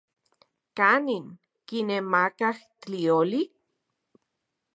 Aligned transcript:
¿Kanin 0.77 1.25
kinemakaj 1.67 2.57
tlioli? 2.81 3.41